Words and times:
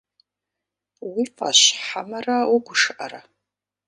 Уи 1.13 1.23
фӏэщ 1.35 1.59
хьэмэрэ 1.85 2.37
угушыӏэрэ? 2.55 3.21